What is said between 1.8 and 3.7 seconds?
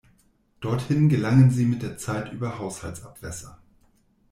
der Zeit über Haushaltsabwässer.